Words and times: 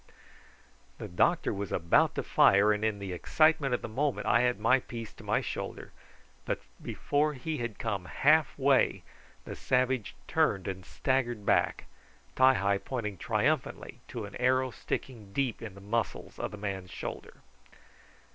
The 0.97 1.07
doctor 1.07 1.53
was 1.53 1.71
about 1.71 2.15
to 2.15 2.23
fire, 2.23 2.73
and 2.73 2.83
in 2.83 2.97
the 2.97 3.13
excitement 3.13 3.75
of 3.75 3.83
the 3.83 3.87
moment 3.87 4.25
I 4.25 4.39
had 4.41 4.59
my 4.59 4.79
piece 4.79 5.13
to 5.13 5.23
my 5.23 5.41
shoulder, 5.41 5.91
but 6.43 6.59
before 6.81 7.35
he 7.35 7.59
had 7.59 7.77
come 7.77 8.05
half 8.05 8.57
way 8.57 9.03
the 9.45 9.55
savage 9.55 10.15
turned 10.27 10.67
and 10.67 10.83
staggered 10.83 11.45
back, 11.45 11.85
Ti 12.35 12.55
hi 12.55 12.79
pointing 12.79 13.19
triumphantly 13.19 13.99
to 14.07 14.25
an 14.25 14.35
arrow 14.37 14.71
sticking 14.71 15.33
deep 15.33 15.61
in 15.61 15.75
the 15.75 15.79
muscles 15.81 16.39
of 16.39 16.49
the 16.49 16.57
man's 16.57 16.89
shoulder. 16.89 17.35